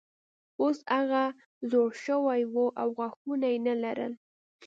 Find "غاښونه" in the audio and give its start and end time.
2.97-3.47